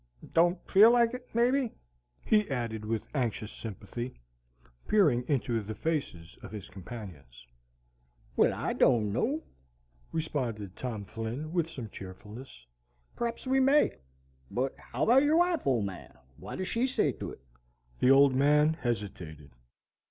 [0.33, 1.75] Don't feel like it, may be?"
[2.25, 4.15] he added with anxious sympathy,
[4.87, 7.45] peering into the faces of his companions.
[8.35, 9.43] "Well, I don't know,"
[10.11, 12.65] responded Tom Flynn with some cheerfulness.
[13.15, 13.91] "P'r'aps we may.
[14.49, 16.17] But how about your wife, Old Man?
[16.37, 17.41] What does SHE say to it?"
[17.99, 19.51] The Old Man hesitated.